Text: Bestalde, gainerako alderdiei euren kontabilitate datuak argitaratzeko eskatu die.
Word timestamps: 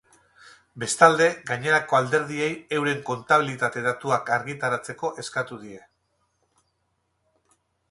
Bestalde, 0.83 1.27
gainerako 1.49 1.97
alderdiei 1.97 2.47
euren 2.79 3.03
kontabilitate 3.11 3.85
datuak 3.89 4.33
argitaratzeko 4.39 5.13
eskatu 5.25 5.61
die. 5.67 5.81